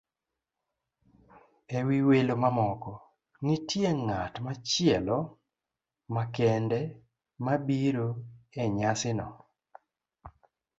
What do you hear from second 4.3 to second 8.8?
machielo makende mobiro e